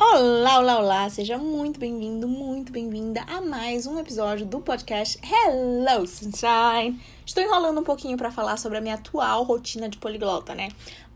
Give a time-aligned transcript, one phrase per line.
[0.00, 1.10] Olá, olá, olá!
[1.10, 7.02] Seja muito bem-vindo, muito bem-vinda a mais um episódio do podcast Hello Sunshine!
[7.26, 10.68] Estou enrolando um pouquinho para falar sobre a minha atual rotina de poliglota, né?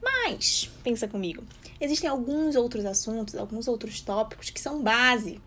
[0.03, 1.45] Mas, pensa comigo,
[1.81, 5.41] existem alguns outros assuntos, alguns outros tópicos que são base,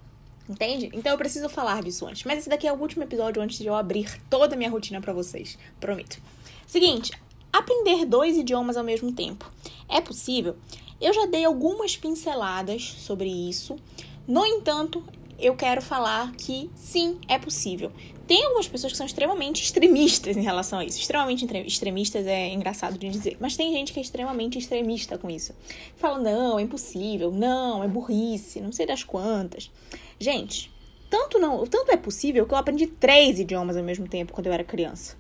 [0.48, 0.90] entende?
[0.94, 2.24] Então eu preciso falar disso antes.
[2.24, 5.02] Mas esse daqui é o último episódio antes de eu abrir toda a minha rotina
[5.02, 6.22] para vocês, prometo.
[6.66, 7.12] Seguinte,
[7.60, 9.52] aprender dois idiomas ao mesmo tempo
[9.88, 10.56] é possível?
[11.00, 13.76] Eu já dei algumas pinceladas sobre isso.
[14.28, 15.04] No entanto,
[15.38, 17.92] eu quero falar que sim, é possível.
[18.28, 21.00] Tem algumas pessoas que são extremamente extremistas em relação a isso.
[21.00, 25.54] Extremamente extremistas é engraçado de dizer, mas tem gente que é extremamente extremista com isso.
[25.96, 29.70] Fala, não, é impossível, não, é burrice, não sei das quantas.
[30.18, 30.72] Gente,
[31.10, 34.54] tanto não, tanto é possível que eu aprendi três idiomas ao mesmo tempo quando eu
[34.54, 35.16] era criança.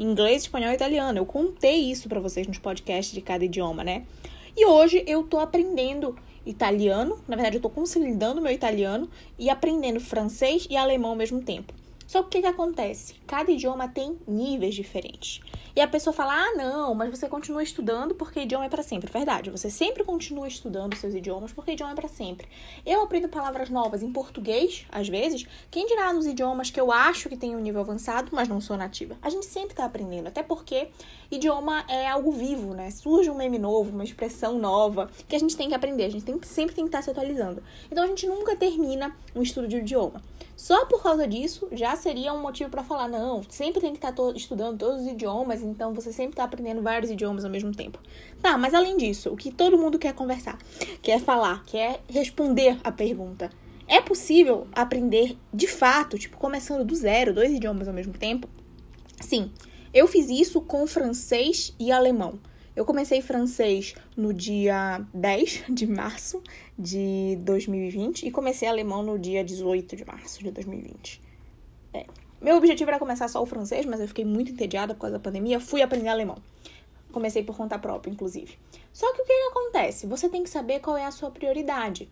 [0.00, 1.18] Inglês, espanhol e italiano.
[1.18, 4.04] Eu contei isso para vocês nos podcasts de cada idioma, né?
[4.56, 10.00] E hoje eu tô aprendendo italiano, na verdade eu tô consolidando meu italiano e aprendendo
[10.00, 11.74] francês e alemão ao mesmo tempo.
[12.10, 13.14] Só que o que, que acontece?
[13.24, 15.40] Cada idioma tem níveis diferentes.
[15.76, 19.08] E a pessoa fala: ah, não, mas você continua estudando porque idioma é para sempre.
[19.08, 22.48] Verdade, você sempre continua estudando seus idiomas porque idioma é para sempre.
[22.84, 27.28] Eu aprendo palavras novas em português, às vezes, quem dirá nos idiomas que eu acho
[27.28, 29.16] que tem um nível avançado, mas não sou nativa.
[29.22, 30.88] A gente sempre tá aprendendo, até porque
[31.30, 32.90] idioma é algo vivo, né?
[32.90, 36.24] Surge um meme novo, uma expressão nova que a gente tem que aprender, a gente
[36.24, 37.62] tem, sempre tem que estar tá se atualizando.
[37.88, 40.20] Então a gente nunca termina um estudo de idioma.
[40.60, 44.12] Só por causa disso já seria um motivo para falar: não, sempre tem que estar
[44.12, 47.98] tá estudando todos os idiomas, então você sempre está aprendendo vários idiomas ao mesmo tempo.
[48.42, 50.58] Tá, mas além disso, o que todo mundo quer conversar,
[51.00, 53.48] quer falar, quer responder a pergunta.
[53.88, 58.46] É possível aprender de fato, tipo, começando do zero, dois idiomas ao mesmo tempo?
[59.18, 59.50] Sim,
[59.94, 62.38] eu fiz isso com francês e alemão.
[62.80, 66.42] Eu comecei francês no dia 10 de março
[66.78, 71.20] de 2020 e comecei alemão no dia 18 de março de 2020.
[71.92, 72.06] É.
[72.40, 75.22] Meu objetivo era começar só o francês, mas eu fiquei muito entediada por causa da
[75.22, 76.38] pandemia, fui aprender alemão.
[77.12, 78.56] Comecei por conta própria, inclusive.
[78.94, 80.06] Só que o que, que acontece?
[80.06, 82.08] Você tem que saber qual é a sua prioridade.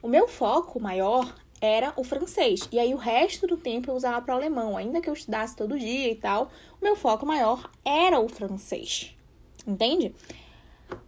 [0.00, 2.68] O meu foco maior era o francês.
[2.70, 4.76] E aí o resto do tempo eu usava para o alemão.
[4.76, 9.13] Ainda que eu estudasse todo dia e tal, o meu foco maior era o francês.
[9.66, 10.14] Entende?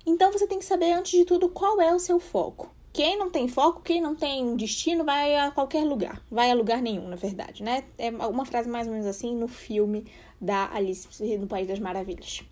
[0.04, 2.70] Então você tem que saber, antes de tudo, qual é o seu foco.
[2.92, 6.22] Quem não tem foco, quem não tem destino, vai a qualquer lugar.
[6.30, 7.84] Vai a lugar nenhum, na verdade, né?
[7.98, 10.06] É uma frase mais ou menos assim no filme
[10.40, 11.06] da Alice
[11.38, 12.42] no País das Maravilhas.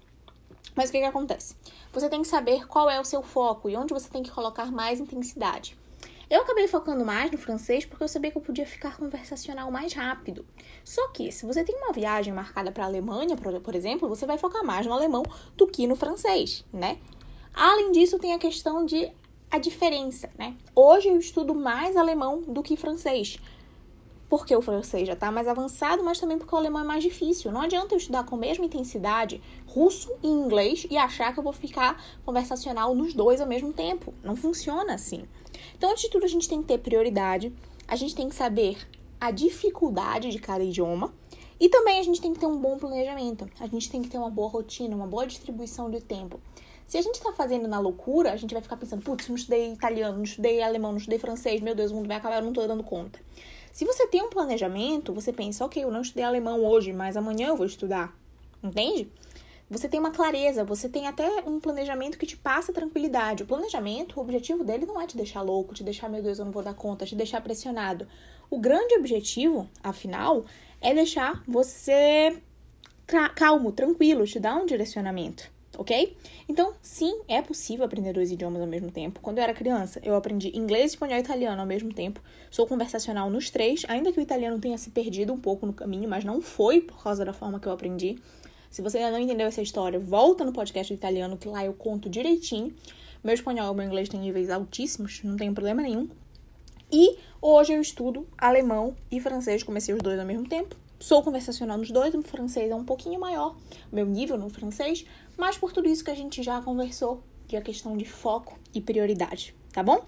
[0.74, 1.56] Mas o que, que acontece?
[1.92, 4.70] Você tem que saber qual é o seu foco e onde você tem que colocar
[4.70, 5.78] mais intensidade.
[6.28, 9.92] Eu acabei focando mais no francês porque eu sabia que eu podia ficar conversacional mais
[9.92, 10.46] rápido.
[10.82, 14.38] Só que, se você tem uma viagem marcada para a Alemanha, por exemplo, você vai
[14.38, 15.22] focar mais no alemão
[15.56, 16.98] do que no francês, né?
[17.52, 19.12] Além disso, tem a questão de
[19.50, 20.56] a diferença, né?
[20.74, 23.38] Hoje eu estudo mais alemão do que francês.
[24.36, 27.52] Porque o francês já está mais avançado, mas também porque o alemão é mais difícil.
[27.52, 31.44] Não adianta eu estudar com a mesma intensidade russo e inglês e achar que eu
[31.44, 34.12] vou ficar conversacional nos dois ao mesmo tempo.
[34.24, 35.24] Não funciona assim.
[35.78, 37.54] Então, antes de tudo, a gente tem que ter prioridade,
[37.86, 38.76] a gente tem que saber
[39.20, 41.14] a dificuldade de cada idioma
[41.60, 43.48] e também a gente tem que ter um bom planejamento.
[43.60, 46.40] A gente tem que ter uma boa rotina, uma boa distribuição de tempo.
[46.88, 49.72] Se a gente está fazendo na loucura, a gente vai ficar pensando, putz, não estudei
[49.72, 52.48] italiano, não estudei alemão, não estudei francês, meu Deus, o mundo vai acabar, eu não
[52.48, 53.20] estou dando conta.
[53.74, 57.48] Se você tem um planejamento, você pensa, ok, eu não estudei alemão hoje, mas amanhã
[57.48, 58.16] eu vou estudar.
[58.62, 59.10] Entende?
[59.68, 63.42] você tem uma clareza, você tem até um planejamento que te passa tranquilidade.
[63.42, 66.44] O planejamento, o objetivo dele não é te deixar louco, te deixar, meu Deus, eu
[66.44, 68.06] não vou dar conta, te deixar pressionado.
[68.48, 70.44] O grande objetivo, afinal,
[70.80, 72.40] é deixar você
[73.34, 76.16] calmo, tranquilo, te dar um direcionamento, ok?
[76.48, 79.20] Então, sim, é possível aprender dois idiomas ao mesmo tempo.
[79.20, 82.20] Quando eu era criança, eu aprendi inglês, espanhol e italiano ao mesmo tempo.
[82.50, 86.08] Sou conversacional nos três, ainda que o italiano tenha se perdido um pouco no caminho,
[86.08, 88.16] mas não foi por causa da forma que eu aprendi.
[88.70, 91.72] Se você ainda não entendeu essa história, volta no podcast do italiano, que lá eu
[91.72, 92.74] conto direitinho.
[93.22, 96.08] Meu espanhol e meu inglês têm níveis altíssimos, não tem problema nenhum.
[96.92, 100.76] E hoje eu estudo alemão e francês, comecei os dois ao mesmo tempo.
[101.04, 103.54] Sou conversacional nos dois, o francês é um pouquinho maior,
[103.92, 105.04] meu nível no francês,
[105.36, 108.80] mas por tudo isso que a gente já conversou, de a questão de foco e
[108.80, 110.02] prioridade, tá bom?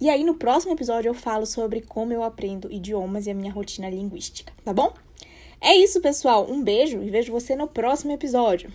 [0.00, 3.52] E aí no próximo episódio eu falo sobre como eu aprendo idiomas e a minha
[3.52, 4.94] rotina linguística, tá bom?
[5.60, 6.48] É isso, pessoal.
[6.48, 8.72] Um beijo e vejo você no próximo episódio.